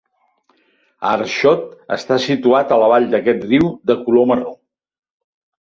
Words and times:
Aarschot 1.09 1.67
està 1.97 2.19
situat 2.25 2.73
a 2.73 2.79
la 2.85 2.89
vall 2.95 3.07
d'aquest 3.15 3.47
riu 3.53 3.71
de 3.91 4.01
color 4.09 4.29
marró. 4.33 4.59